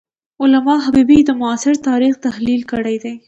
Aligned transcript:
علامه 0.43 0.75
حبیبي 0.85 1.19
د 1.25 1.29
معاصر 1.39 1.75
تاریخ 1.87 2.13
تحلیل 2.25 2.61
کړی 2.71 2.95
دی. 3.03 3.15